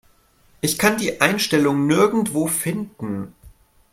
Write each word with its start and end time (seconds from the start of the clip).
Ich 0.61 0.79
kann 0.79 0.97
die 0.97 1.21
Einstellung 1.21 1.85
nirgendwo 1.85 2.47
finden. 2.47 3.35